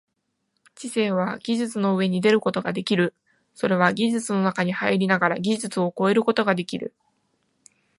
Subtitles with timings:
[0.73, 3.13] 知性は技術の上に出ることができる、
[3.53, 6.95] それは技術の中に入りながら技術を超えることができる。